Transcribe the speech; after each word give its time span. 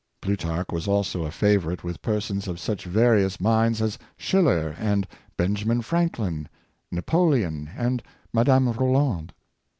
Plutarch 0.19 0.65
was 0.71 0.87
also 0.87 1.25
a 1.25 1.31
favorite 1.31 1.83
with 1.83 2.01
persons 2.01 2.47
of 2.47 2.59
such 2.59 2.85
various 2.85 3.39
minds 3.39 3.83
as 3.83 3.99
Schiller 4.17 4.75
and 4.79 5.05
Benjamin 5.37 5.83
Franklin, 5.83 6.49
Napoleon 6.91 7.69
and 7.77 8.01
Madam 8.33 8.71
Roland. 8.71 9.31